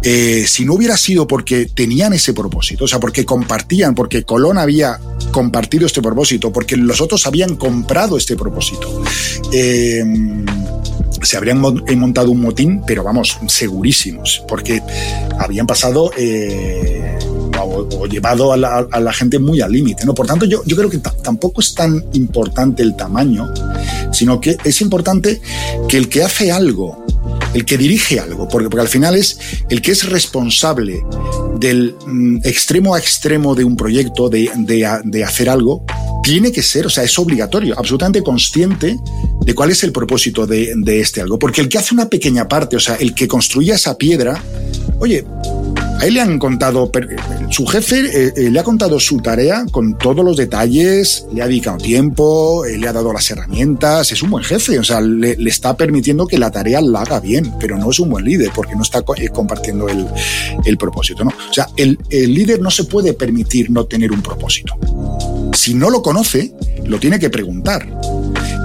[0.04, 4.58] Eh, si no hubiera sido porque tenían ese propósito, o sea, porque compartían, porque Colón
[4.58, 5.00] había
[5.32, 9.04] compartido este propósito, porque los otros habían comprado este propósito.
[9.52, 10.04] Eh,
[11.22, 14.82] se habrían montado un motín, pero vamos, segurísimos, porque
[15.40, 16.12] habían pasado
[17.64, 20.06] o, llevado a la, gente muy al límite.
[20.06, 20.14] ¿no?
[20.14, 23.52] Por tanto, yo, yo creo que tampoco es tan importante el tamaño,
[24.12, 25.42] sino que es importante
[25.88, 27.06] que el que hace algo
[27.56, 29.40] el que dirige algo, porque, porque al final es
[29.70, 31.02] el que es responsable
[31.58, 35.86] del mm, extremo a extremo de un proyecto, de, de, hacer algo,
[36.22, 38.98] tiene que ser, o sea, es obligatorio, absolutamente consciente
[39.42, 41.40] de cuál es el propósito de, de este algo.
[41.40, 44.44] Porque el que hace una pequeña parte, o sea, el que construye esa piedra,
[45.00, 45.26] oye,
[46.00, 46.92] a él le han contado,
[47.50, 51.48] su jefe eh, eh, le ha contado su tarea con todos los detalles, le ha
[51.48, 55.38] dedicado tiempo, eh, le ha dado las herramientas, es un buen jefe, o sea, le,
[55.46, 58.76] está permitiendo que la tarea la haga bien, pero no es un buen líder porque
[58.76, 60.06] no está compartiendo el,
[60.66, 61.32] el propósito, ¿no?
[61.50, 64.76] O sea, el, el líder no se puede permitir no tener un propósito.
[65.54, 66.54] Si no lo conoce,
[66.86, 67.88] lo tiene que preguntar.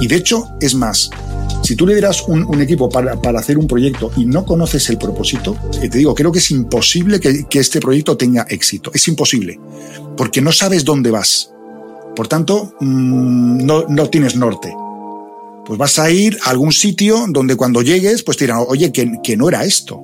[0.01, 1.11] Y de hecho, es más,
[1.63, 5.57] si tú lideras un, un equipo para, hacer un proyecto y no conoces el propósito,
[5.83, 8.91] eh, te digo, creo que es imposible que, este proyecto tenga éxito.
[8.95, 9.61] Es imposible,
[10.17, 11.53] porque no sabes dónde vas.
[12.17, 14.75] Por tanto, mm, no, no tienes norte.
[15.65, 19.19] Pues vas a ir a algún sitio donde cuando llegues, pues te dirán, oye, que,
[19.23, 20.01] que no era esto.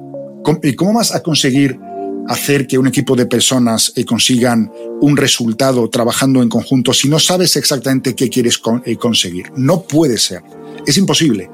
[0.63, 1.81] ¿Y cómo vas a conseguir
[2.29, 7.19] hacer que un equipo de personas eh, consigan un resultado trabajando en conjunto si no
[7.19, 9.51] sabes exactamente qué quieres eh, conseguir?
[9.57, 10.43] No puede ser.
[10.87, 11.49] Es imposible.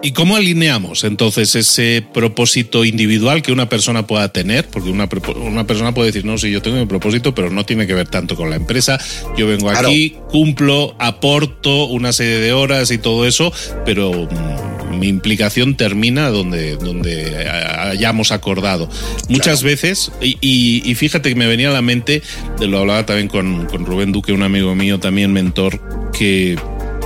[0.00, 4.68] ¿Y cómo alineamos entonces ese propósito individual que una persona pueda tener?
[4.68, 5.08] Porque una,
[5.44, 8.08] una persona puede decir, no, sí, yo tengo mi propósito, pero no tiene que ver
[8.08, 8.98] tanto con la empresa.
[9.36, 13.52] Yo vengo aquí, cumplo, aporto una serie de horas y todo eso,
[13.84, 18.88] pero mm, mi implicación termina donde, donde hayamos acordado.
[19.28, 22.22] Muchas veces, y, fíjate que me venía a la mente,
[22.60, 25.80] lo hablaba también con, con Rubén Duque, un amigo mío, también mentor,
[26.12, 26.56] que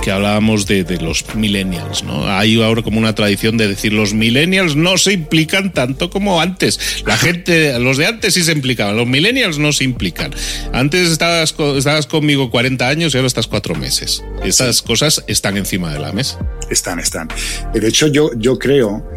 [0.03, 2.27] que hablábamos de, los millennials, ¿no?
[2.27, 7.03] Hay ahora como una tradición de decir los millennials no se implican tanto como antes.
[7.05, 10.35] La gente, los de antes sí se implicaban, los millennials no se implican.
[10.73, 14.21] Antes estabas, estabas conmigo 40 años y ahora estás cuatro meses.
[14.43, 16.37] Esas cosas están encima de la mesa.
[16.69, 17.29] Están, están.
[17.73, 19.09] De hecho, yo, yo creo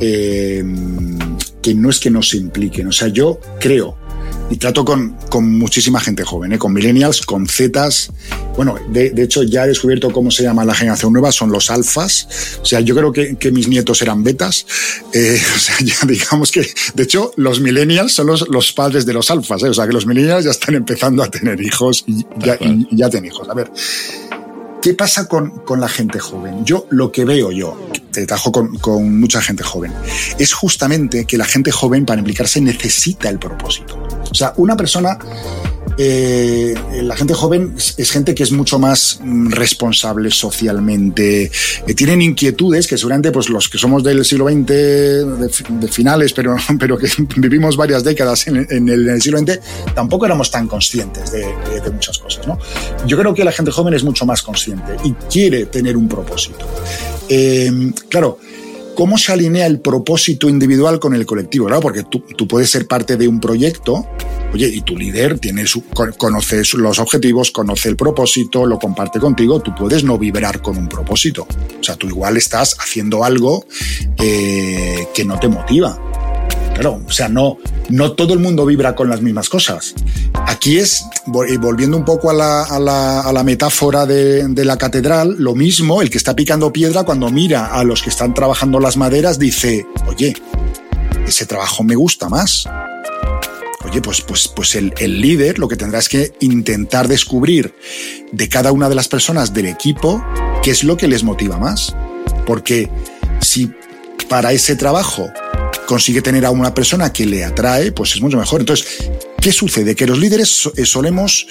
[0.00, 0.62] eh,
[1.60, 3.97] que no es que no se impliquen, o sea, yo creo
[4.50, 6.58] y trato con, con muchísima gente joven, ¿eh?
[6.58, 8.10] con millennials, con zetas.
[8.56, 11.70] Bueno, de, de, hecho ya he descubierto cómo se llama la generación nueva, son los
[11.70, 12.58] alfas.
[12.62, 14.66] O sea, yo creo que, que mis nietos eran betas.
[15.12, 19.12] Eh, o sea, ya digamos que, de hecho, los millennials son los, los padres de
[19.12, 19.62] los alfas.
[19.62, 19.68] ¿eh?
[19.68, 23.10] O sea, que los millennials ya están empezando a tener hijos y ya, y ya
[23.10, 23.48] tienen hijos.
[23.48, 23.70] A ver,
[24.80, 26.64] ¿Qué pasa con, con, la gente joven?
[26.64, 27.76] Yo lo que veo yo,
[28.20, 29.92] te trabajo con, con, mucha gente joven,
[30.38, 33.98] es justamente que la gente joven para implicarse necesita el propósito.
[34.30, 35.18] O sea, una persona
[35.96, 41.50] eh, la gente joven es, gente que es mucho más mm, responsable socialmente,
[41.86, 46.56] eh, tienen inquietudes que seguramente pues, los que somos del siglo XX, de, finales, pero,
[46.78, 49.60] pero que vivimos varias décadas en, el, siglo XX,
[49.94, 51.46] tampoco éramos tan conscientes de,
[51.92, 52.46] muchas cosas.
[52.46, 52.58] ¿no?
[53.06, 56.66] Yo creo que la gente joven es mucho más consciente y quiere tener un propósito.
[57.28, 58.38] Eh, claro,
[58.98, 61.68] ¿cómo se alinea el propósito individual con el colectivo?
[61.80, 64.04] Porque tú, tú puedes ser parte de un proyecto
[64.52, 69.60] Oye, y tu líder tiene su, conoce los objetivos, conoce el propósito, lo comparte contigo,
[69.60, 71.46] tú puedes no vibrar con un propósito.
[71.78, 73.66] O sea, tú igual estás haciendo algo
[74.16, 76.00] eh, que no te motiva.
[76.78, 79.94] Claro, o sea, no, no todo el mundo vibra con las mismas cosas.
[80.46, 84.78] Aquí es, volviendo un poco a la, a la, a la metáfora de, de, la
[84.78, 88.78] catedral, lo mismo, el que está picando piedra cuando mira a los que están trabajando
[88.78, 90.36] las maderas dice, oye,
[91.26, 92.68] ese trabajo me gusta más
[93.84, 97.74] Oye, pues, pues, pues el, el, líder lo que tendrá es que intentar descubrir
[98.32, 100.22] de cada una de las personas del equipo
[100.62, 101.96] qué es lo que les motiva más.
[102.44, 102.90] Porque
[103.40, 103.70] si
[104.28, 105.30] para ese trabajo
[105.88, 108.60] consigue tener a una persona que le atrae, pues es mucho mejor.
[108.60, 109.08] Entonces,
[109.40, 109.96] ¿qué sucede?
[109.96, 111.46] Que los líderes eh, solemos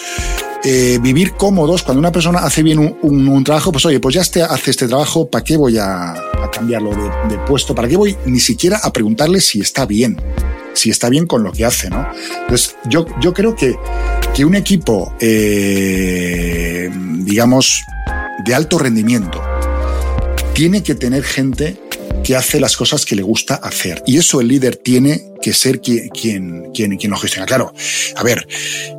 [0.63, 4.43] eh, vivir cómodos cuando una persona hace bien un, trabajo, pues oye, pues ya este,
[4.43, 7.73] hace este trabajo, ¿para qué voy a, a cambiarlo de, de, puesto?
[7.73, 10.21] ¿Para qué voy ni siquiera a preguntarle si está bien?
[10.73, 12.07] si está bien con lo que hace, ¿no?
[12.41, 13.75] Entonces, yo, yo creo que,
[14.35, 17.83] que un equipo, eh, digamos,
[18.45, 19.41] de alto rendimiento,
[20.53, 21.86] tiene que tener gente
[22.23, 24.03] que hace las cosas que le gusta hacer.
[24.05, 27.45] Y eso el líder tiene que ser quien, quien, quien, lo gestiona.
[27.45, 27.73] Claro,
[28.15, 28.47] a ver,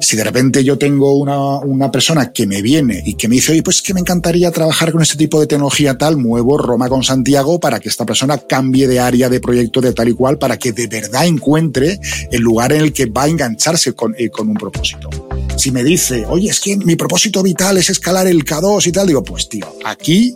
[0.00, 3.52] si de repente yo tengo una, una, persona que me viene y que me dice,
[3.52, 7.02] oye, pues que me encantaría trabajar con este tipo de tecnología tal, muevo Roma con
[7.02, 10.56] Santiago para que esta persona cambie de área de proyecto de tal y cual, para
[10.58, 11.98] que de verdad encuentre
[12.30, 15.10] el lugar en el que va a engancharse con, eh, con un propósito.
[15.56, 19.06] Si me dice, oye, es que mi propósito vital es escalar el K2 y tal,
[19.06, 20.34] digo, pues tío, aquí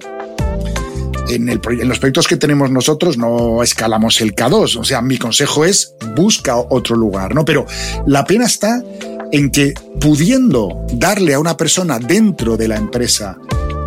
[1.28, 4.76] en, los proyectos que tenemos nosotros no escalamos el K2.
[4.76, 7.44] O sea, mi consejo es busca otro lugar, ¿no?
[7.44, 7.66] Pero
[8.06, 8.82] la pena está
[9.30, 13.38] en que pudiendo darle a una persona dentro de la empresa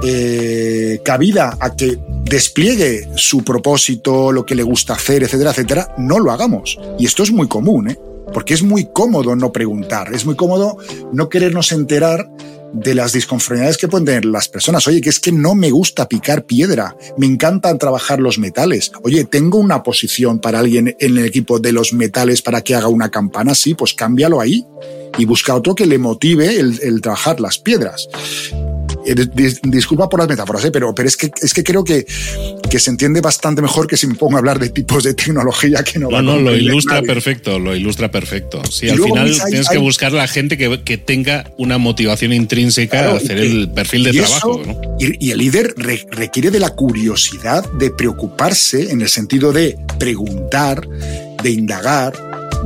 [0.03, 6.19] eh, cabida a que despliegue su propósito, lo que le gusta hacer, etcétera, etcétera, no
[6.19, 6.79] lo hagamos.
[6.97, 7.99] Y esto es muy común, ¿eh?
[8.33, 10.77] porque es muy cómodo no preguntar, es muy cómodo
[11.13, 12.29] no querernos enterar
[12.73, 14.87] de las disconformidades que pueden tener las personas.
[14.87, 18.91] Oye, que es que no me gusta picar piedra, me encantan trabajar los metales.
[19.03, 22.87] Oye, tengo una posición para alguien en el equipo de los metales para que haga
[22.87, 24.65] una campana, sí, pues cámbialo ahí
[25.17, 28.09] y busca otro que le motive el, el trabajar las piedras.
[29.05, 29.15] Eh,
[29.63, 30.71] disculpa por las metáforas, ¿eh?
[30.71, 32.05] pero, pero es, que, es que creo que,
[32.69, 35.83] que se entiende bastante mejor que si me pongo a hablar de tipos de tecnología
[35.83, 38.61] que no No, no, lo ilustra perfecto, lo ilustra perfecto.
[38.69, 43.15] Sí, al final tienes que buscar la gente que, que, tenga una motivación intrínseca a
[43.17, 44.61] hacer el perfil de trabajo.
[44.99, 50.87] y, el líder requiere de la curiosidad de preocuparse en el sentido de preguntar,
[51.45, 52.11] de indagar,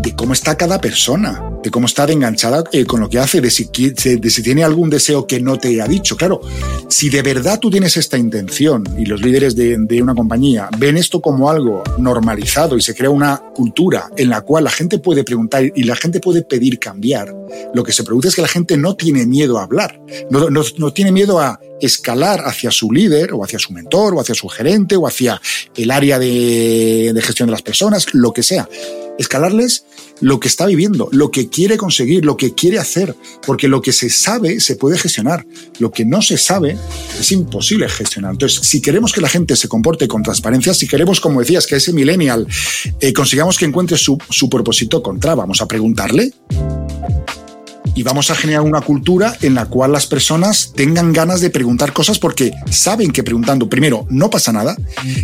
[0.02, 3.50] de cómo está cada persona de cómo estar enganchada eh, con lo que hace, de
[3.50, 6.16] si, tiene algún deseo que no te ha dicho.
[6.16, 6.42] Claro,
[6.88, 11.22] si de verdad tú tienes esta intención y los líderes de, una compañía ven esto
[11.22, 15.64] como algo normalizado y se crea una cultura en la cual la gente puede preguntar
[15.76, 17.36] y la gente puede pedir cambiar,
[17.74, 20.94] lo que se produce es que la gente no tiene miedo a hablar, no, no
[20.94, 24.96] tiene miedo a escalar hacia su líder o hacia su mentor o hacia su gerente
[24.96, 25.42] o hacia
[25.76, 28.68] el área de, gestión de las personas, lo que sea.
[29.18, 29.84] Escalarles
[30.22, 33.16] lo que está viviendo, lo que quiere conseguir, lo que quiere hacer,
[33.46, 35.46] porque lo que se sabe se puede gestionar,
[35.80, 36.78] lo que no se sabe
[37.20, 38.32] es imposible gestionar.
[38.32, 41.76] Entonces, si queremos que la gente se comporte con transparencia, si queremos, como decías, que
[41.76, 42.48] ese millennial
[43.02, 46.34] eh, consigamos que encuentre su, su propósito contra, vamos a preguntarle
[48.00, 51.92] y vamos a generar una cultura en la cual las personas tengan ganas de preguntar
[51.92, 54.78] cosas porque saben que preguntando, primero, no pasa nada,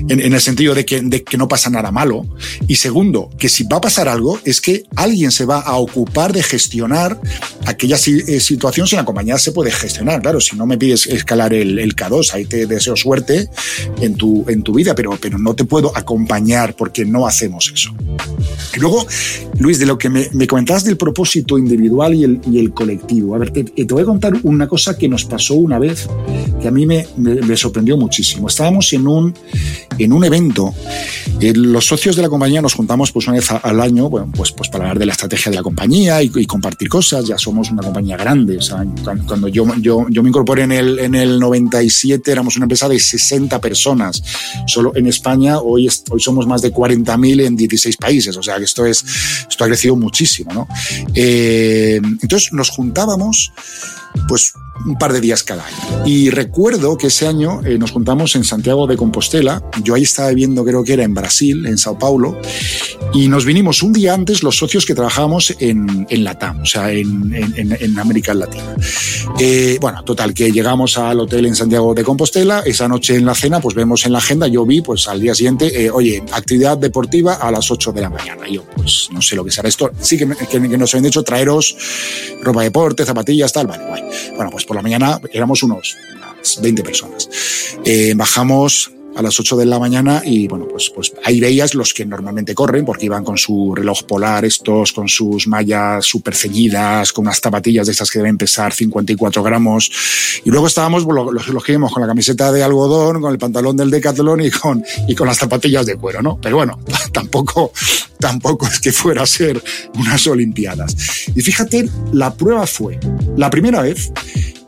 [0.09, 2.27] en, el sentido de que, de que, no pasa nada malo,
[2.67, 6.33] y segundo, que si va a pasar algo, es que alguien se va a ocupar
[6.33, 7.17] de gestionar
[7.65, 10.21] aquella eh, situación si la compañía se puede gestionar.
[10.21, 13.49] Claro, si no me pides escalar el, el K2, ahí te deseo suerte
[14.01, 17.95] en tu, en tu vida, pero, pero no te puedo acompañar porque no hacemos eso.
[18.75, 19.07] Y luego,
[19.59, 22.25] Luis, de lo que me, me comentabas del propósito individual y
[22.64, 23.35] el colectivo.
[23.35, 26.07] A ver, te, te, voy a contar una cosa que nos pasó una vez
[26.61, 28.47] que a mí me, me, me sorprendió muchísimo.
[28.47, 29.33] Estábamos en un,
[29.97, 30.73] en un evento,
[31.41, 34.51] eh, los socios de la compañía nos juntamos pues una vez al año, bueno, pues,
[34.51, 37.25] pues para hablar de la estrategia de la compañía y, y compartir cosas.
[37.25, 38.57] Ya somos una compañía grande.
[38.57, 38.85] O sea,
[39.27, 42.99] cuando yo, yo, yo me incorporé en el, en el 97, éramos una empresa de
[42.99, 44.23] 60 personas.
[44.65, 48.37] Solo en España, hoy, hoy somos más de 40.000 en 16 países.
[48.37, 49.03] O sea, que esto, es,
[49.49, 50.67] esto ha crecido muchísimo, ¿no?
[51.13, 53.51] Eh, entonces, nos juntábamos
[54.27, 56.05] pues un par de días cada año.
[56.05, 60.29] Y recuerdo que ese año eh, nos juntamos en Santiago de Compostela, yo ahí estaba
[60.29, 62.39] viviendo, creo que era en Brasil, en Sao Paulo,
[63.13, 66.91] y nos vinimos un día antes los socios que trabajábamos en, en Latam, o sea,
[66.91, 68.75] en, en, América Latina.
[69.39, 73.33] Eh, bueno, total, que llegamos al hotel en Santiago de Compostela, esa noche en la
[73.33, 76.77] cena, pues vemos en la agenda, yo vi, pues al día siguiente, eh, oye, actividad
[76.77, 78.47] deportiva a las 8 de la mañana.
[78.49, 81.75] Yo, pues no sé lo que será esto, sí que, que, nos habían dicho traeros
[82.41, 83.67] ropa de deporte, zapatillas, tal.
[83.67, 87.29] Bueno, pues por la mañana éramos unos, unas 20 personas.
[87.83, 91.93] Eh, bajamos a las 8 de la mañana y bueno, pues, pues ahí veías los
[91.93, 97.13] que normalmente corren porque iban con su reloj polar, estos con sus mallas súper ceñidas,
[97.13, 99.89] con unas zapatillas de estas que deben pesar 54 gramos.
[100.43, 104.41] Y luego estábamos los, que con la camiseta de algodón, con el pantalón del decathlon
[104.41, 106.37] y con, y con las zapatillas de cuero, ¿no?
[106.41, 106.79] Pero bueno,
[107.13, 107.71] tampoco,
[108.19, 109.61] tampoco es que fuera a ser
[109.95, 110.95] unas olimpiadas.
[111.35, 112.99] Y fíjate, la prueba fue,
[113.37, 114.11] la primera vez,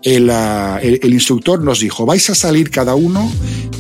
[0.03, 3.29] el, el, el, instructor nos dijo, vais a salir cada uno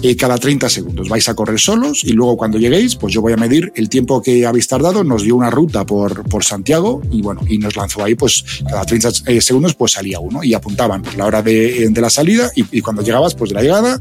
[0.03, 3.33] eh, cada 30 segundos, vais a correr solos y luego cuando lleguéis, pues yo voy
[3.33, 7.23] a medir el tiempo que habéis tardado, nos dio una ruta por, por Santiago y
[7.23, 11.01] bueno, y nos lanzó ahí, pues cada 30 eh, segundos pues salía uno y apuntaban
[11.01, 13.99] pues, la hora de, de la salida y, cuando llegabas pues de la llegada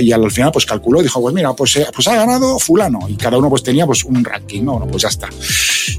[0.00, 3.14] y, al final pues calculó dijo, pues mira, pues, eh, pues ha ganado fulano y
[3.16, 5.28] cada uno pues tenía pues un ranking, no pues ya está.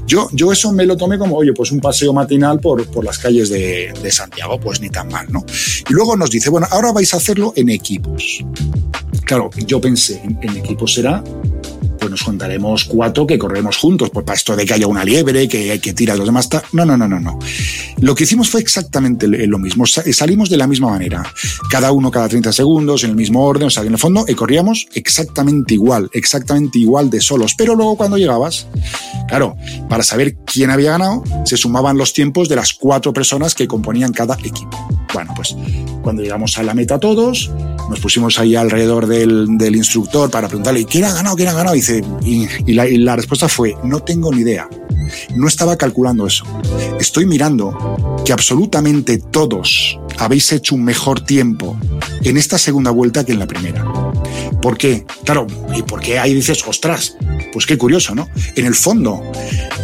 [0.06, 3.18] Yo, yo eso me lo tomé como, oye, pues un paseo matinal por, por las
[3.18, 5.44] calles de, de Santiago, pues ni tan mal, ¿no?
[5.88, 8.44] Y luego nos dice, bueno, ahora vais a hacerlo en equipos.
[9.24, 11.22] Claro, yo pensé, en, en equipos será
[11.98, 15.48] pues nos juntaremos cuatro que corremos juntos, pues para esto de que haya una liebre,
[15.48, 16.48] que hay que tirar los demás.
[16.72, 17.38] No, no, no, no, no.
[17.98, 19.86] Lo que hicimos fue exactamente lo mismo.
[19.86, 21.22] Salimos de la misma manera.
[21.70, 24.34] Cada uno cada 30 segundos, en el mismo orden, o sea, en el fondo, y
[24.34, 27.54] corríamos exactamente igual, exactamente igual de solos.
[27.56, 28.66] Pero luego cuando llegabas,
[29.28, 29.56] claro,
[29.88, 34.12] para saber quién había ganado, se sumaban los tiempos de las cuatro personas que componían
[34.12, 34.88] cada equipo.
[35.12, 35.56] Bueno, pues
[36.02, 37.50] cuando llegamos a la meta todos,
[37.88, 41.36] nos pusimos ahí alrededor del, del instructor para preguntarle, ¿quién ha ganado?
[41.36, 41.76] ¿quién ha ganado?
[41.76, 41.82] Y
[42.24, 44.68] y la respuesta fue, no tengo ni idea.
[45.34, 46.44] No estaba calculando eso.
[47.00, 51.78] Estoy mirando que absolutamente todos habéis hecho un mejor tiempo
[52.22, 53.84] en esta segunda vuelta que en la primera.
[54.60, 55.06] ¿Por qué?
[55.24, 57.16] Claro, ¿y por qué ahí dices, ostras?
[57.52, 58.28] Pues qué curioso, ¿no?
[58.56, 59.22] En el fondo,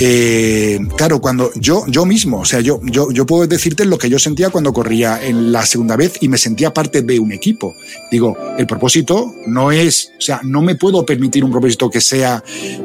[0.01, 4.11] eh, claro, cuando yo, yo mismo, o sea, yo, yo, yo puedo decirte lo que
[4.11, 7.75] yo sentía cuando corría en la segunda vez y me sentía parte de un equipo.
[8.11, 12.43] Digo, el propósito no es, o sea, no me puedo permitir un propósito que sea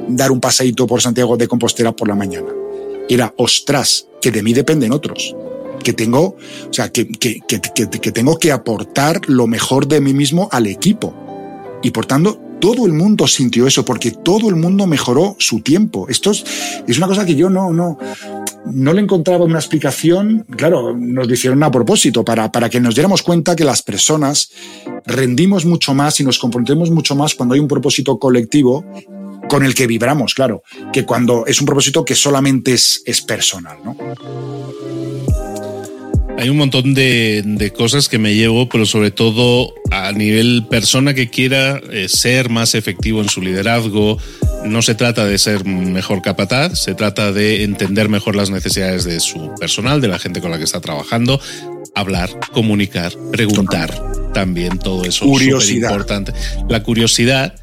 [0.08, 2.50] dar un paseíto por Santiago de Compostela por la mañana.
[3.10, 5.36] Era, ostras, que de mí dependen otros
[5.84, 6.36] que tengo,
[6.70, 10.68] o sea, que, que, que, que, tengo que aportar lo mejor de mí mismo al
[10.68, 11.16] equipo.
[11.82, 16.08] Y por tanto, todo el mundo sintió eso porque todo el mundo mejoró su tiempo.
[16.10, 16.44] Esto es,
[16.98, 17.98] una cosa que yo no, no,
[18.66, 20.46] no le encontraba una explicación.
[20.56, 24.52] Claro, nos lo hicieron a propósito para, para que nos diéramos cuenta que las personas
[25.06, 28.86] rendimos mucho más y nos comprometemos mucho más cuando hay un propósito colectivo
[29.50, 33.78] con el que vibramos, claro, que cuando es un propósito que solamente es, es personal,
[33.84, 33.98] ¿no?
[36.40, 41.30] Hay un montón de, cosas que me llevo, pero sobre todo a nivel persona que
[41.30, 44.18] quiera eh, ser más efectivo en su liderazgo.
[44.64, 49.20] No se trata de ser mejor capataz, se trata de entender mejor las necesidades de
[49.20, 51.42] su personal, de la gente con la que está trabajando,
[51.94, 53.94] hablar, comunicar, preguntar.
[54.34, 56.32] También todo eso es importante.
[56.70, 57.54] La curiosidad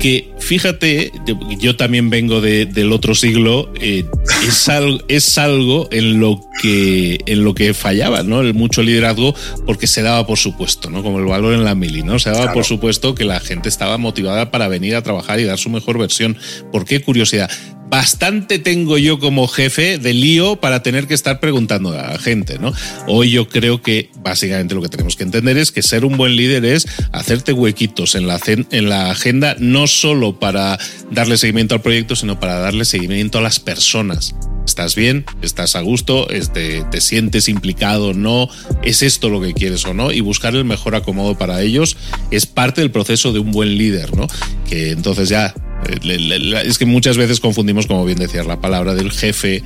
[0.00, 1.12] que fíjate,
[1.58, 4.04] yo también vengo del otro siglo, eh,
[4.48, 8.40] es, algo, es algo en lo que en lo que fallaba, ¿no?
[8.40, 9.34] El mucho liderazgo,
[9.66, 11.02] porque se daba por supuesto, ¿no?
[11.02, 12.18] Como el valor en la mili, ¿no?
[12.18, 15.58] Se daba por supuesto que la gente estaba motivada para venir a trabajar y dar
[15.58, 16.36] su mejor versión.
[16.72, 17.50] ¿Por qué curiosidad?
[17.90, 22.58] Bastante tengo yo como jefe de lío para tener que estar preguntando a la gente,
[22.60, 22.72] ¿no?
[23.08, 26.36] Hoy yo creo que básicamente lo que tenemos que entender es que ser un buen
[26.36, 30.78] líder es hacerte huequitos en la, en la agenda, no solo para
[31.10, 34.36] darle seguimiento al proyecto, sino para darle seguimiento a las personas.
[34.64, 35.24] ¿Estás bien?
[35.42, 36.30] ¿Estás a gusto?
[36.30, 38.14] Este, ¿Te sientes implicado?
[38.14, 38.48] ¿No?
[38.84, 40.12] ¿Es esto lo que quieres o no?
[40.12, 41.96] Y buscar el mejor acomodo para ellos
[42.30, 44.28] es parte del proceso de un buen líder, ¿no?
[44.68, 45.54] Que entonces ya
[45.88, 49.62] es que muchas veces confundimos, como bien decías, la palabra del jefe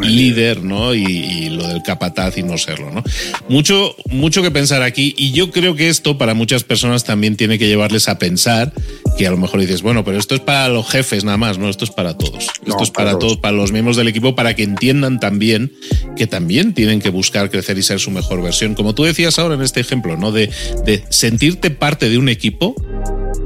[0.00, 0.94] líder, ¿no?
[0.94, 3.02] Y, lo del capataz y no serlo, ¿no?
[3.48, 5.14] Mucho, mucho que pensar aquí.
[5.16, 8.72] Y yo creo que esto para muchas personas también tiene que llevarles a pensar
[9.16, 11.68] que a lo mejor dices, bueno, pero esto es para los jefes nada más, ¿no?
[11.68, 12.46] Esto es para todos.
[12.64, 13.38] esto es para, todos.
[13.38, 15.72] para los miembros del equipo, para que entiendan también
[16.16, 18.74] que también tienen que buscar crecer y ser su mejor versión.
[18.74, 20.30] Como tú decías ahora en este ejemplo, ¿no?
[20.30, 20.50] De,
[20.84, 22.74] de sentirte parte de un equipo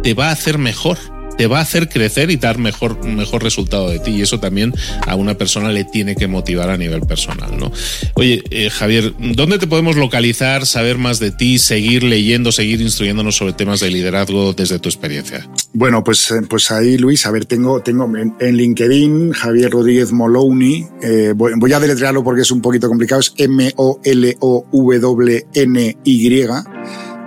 [0.02, 0.98] te va a hacer mejor
[1.36, 4.12] te va a hacer crecer y dar mejor, mejor resultado de ti.
[4.12, 4.74] Y eso también
[5.06, 7.72] a una persona le tiene que motivar a nivel personal, ¿no?
[8.14, 13.36] Oye, eh, Javier, ¿dónde te podemos localizar, saber más de ti, seguir leyendo, seguir instruyéndonos
[13.36, 15.48] sobre temas de liderazgo desde tu experiencia?
[15.72, 20.86] Bueno, pues, eh, pues ahí, Luis, a ver, tengo, tengo en, LinkedIn Javier Rodríguez Molowny.
[21.02, 23.20] Eh, voy, a deletrearlo porque es un poquito complicado.
[23.20, 24.02] Es M-O-L-O-W-N-Y.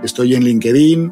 [0.04, 1.12] Estoy en LinkedIn.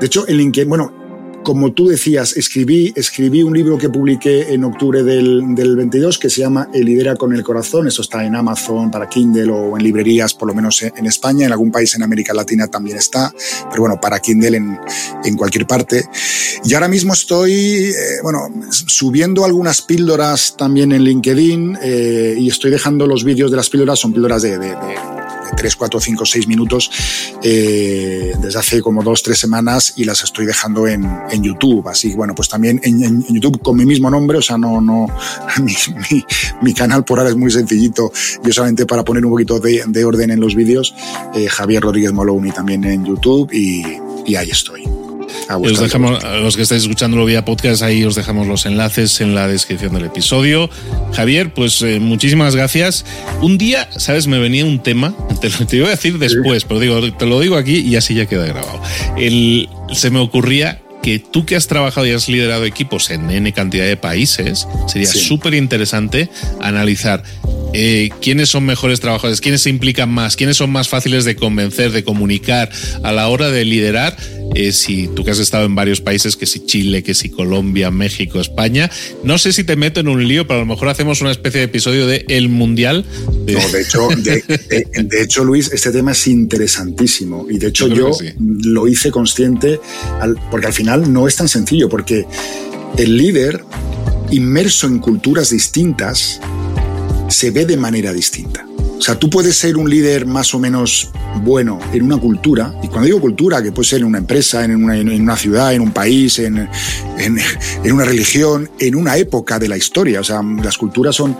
[0.00, 1.01] De hecho, en LinkedIn, bueno,
[1.42, 6.30] como tú decías, escribí, escribí un libro que publiqué en octubre del, del 22 que
[6.30, 7.88] se llama El lidera con el corazón.
[7.88, 11.46] Eso está en Amazon para Kindle o en librerías, por lo menos en España.
[11.46, 13.32] En algún país en América Latina también está.
[13.70, 14.78] Pero bueno, para Kindle en,
[15.24, 16.08] en cualquier parte.
[16.64, 22.70] Y ahora mismo estoy, eh, bueno, subiendo algunas píldoras también en LinkedIn eh, y estoy
[22.70, 25.21] dejando los vídeos de las píldoras, son píldoras de, de, de
[25.56, 26.90] 3, 4, 5, 6 minutos
[27.42, 31.88] eh, desde hace como 2, 3 semanas y las estoy dejando en, en YouTube.
[31.88, 35.06] Así bueno, pues también en, en, YouTube con mi mismo nombre, o sea, no, no,
[36.62, 38.12] mi, canal por ahora es muy sencillito,
[38.42, 40.94] yo solamente para poner un poquito de, de orden en los vídeos,
[41.34, 43.84] eh, Javier Rodríguez Moloni también en YouTube y,
[44.26, 45.01] y ahí estoy.
[45.56, 49.34] Os dejamos, a los que estáis escuchándolo vía podcast, ahí os dejamos los enlaces en
[49.34, 50.70] la descripción del episodio.
[51.12, 53.04] Javier, pues eh, muchísimas gracias.
[53.40, 54.26] Un día, ¿sabes?
[54.26, 57.56] Me venía un tema, te lo te a decir después, pero digo, te lo digo
[57.56, 58.80] aquí y así ya queda grabado.
[59.16, 63.52] El, se me ocurría que tú que has trabajado y has liderado equipos en N
[63.52, 67.24] cantidad de países, sería súper interesante analizar
[67.74, 71.90] eh, quiénes son mejores trabajadores, quiénes se implican más, quiénes son más fáciles de convencer,
[71.90, 72.70] de comunicar
[73.02, 74.16] a la hora de liderar.
[74.54, 77.90] Eh, si tú que has estado en varios países, que si Chile, que si Colombia,
[77.90, 78.90] México, España,
[79.24, 81.60] no sé si te meto en un lío, pero a lo mejor hacemos una especie
[81.60, 83.04] de episodio de El Mundial.
[83.46, 83.54] De...
[83.54, 88.88] No, de hecho, de, hecho, Luis, este tema es interesantísimo y de hecho yo, lo
[88.88, 89.80] hice consciente
[90.50, 92.26] porque al final no es tan sencillo, porque
[92.98, 93.64] el líder
[94.30, 96.40] inmerso en culturas distintas
[97.28, 98.66] se ve de manera distinta.
[99.02, 101.10] O sea, tú puedes ser un líder más o menos
[101.42, 104.76] bueno en una cultura, y cuando digo cultura, que puede ser en una empresa, en
[104.76, 106.68] una, en una ciudad, en un país, en,
[107.18, 107.36] en,
[107.82, 110.20] en una religión, en una época de la historia.
[110.20, 111.36] O sea, las culturas son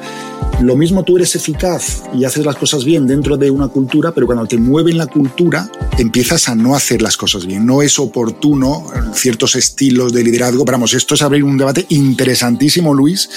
[0.62, 4.26] lo mismo tú eres eficaz y haces las cosas bien dentro de una cultura, pero
[4.26, 7.66] cuando te mueven la cultura empiezas a no hacer las cosas bien.
[7.66, 10.64] No es oportuno ciertos estilos de liderazgo.
[10.64, 13.28] Vamos, esto es abrir un debate interesantísimo, Luis,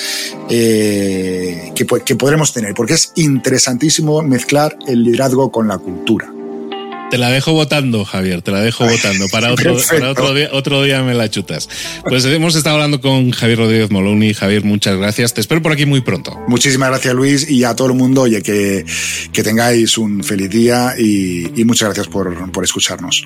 [0.50, 6.35] eh, que, que podremos tener, porque es interesantísimo mezclar el liderazgo con la cultura.
[7.16, 9.30] Te la dejo votando, Javier, te la dejo votando.
[9.30, 11.70] Para otro, para otro, día, otro día me la chutas.
[12.04, 14.34] Pues hemos estado hablando con Javier Rodríguez Moloni.
[14.34, 15.34] Javier, muchas gracias.
[15.34, 16.38] Te espero por aquí muy pronto.
[16.50, 18.24] Muchísimas gracias, Luis, y a todo el mundo.
[18.24, 18.84] Oye, que,
[19.32, 23.26] que tengáis un feliz día y, y muchas gracias por, por escucharnos.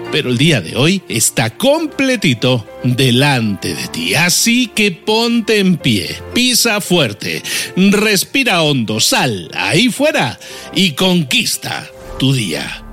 [0.11, 4.15] Pero el día de hoy está completito delante de ti.
[4.15, 7.41] Así que ponte en pie, pisa fuerte,
[7.75, 10.39] respira hondo, sal ahí fuera
[10.73, 11.89] y conquista
[12.19, 12.90] tu día.